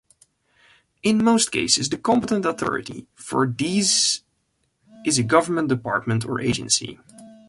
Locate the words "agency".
6.41-6.97